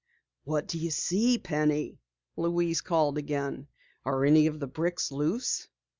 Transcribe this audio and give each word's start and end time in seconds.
"What 0.45 0.65
do 0.67 0.79
you 0.79 0.89
see, 0.89 1.37
Penny?" 1.37 1.99
Louise 2.35 2.81
called 2.81 3.19
again. 3.19 3.67
"Are 4.03 4.25
any 4.25 4.47
of 4.47 4.59
the 4.59 4.65
bricks 4.65 5.11
loose?" 5.11 5.67